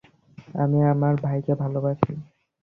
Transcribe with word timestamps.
আমি 0.55 0.79
আমার 0.91 1.13
ভাইকে 1.23 1.53
ভালোবাসি। 1.55 2.13